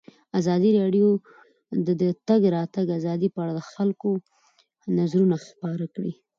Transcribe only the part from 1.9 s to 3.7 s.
د تګ راتګ ازادي په اړه د